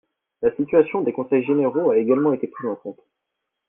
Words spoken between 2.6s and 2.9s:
en